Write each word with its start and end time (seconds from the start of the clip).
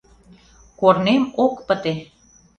Корнем 0.79 1.23
ок 1.45 1.55
пыте. 1.67 1.93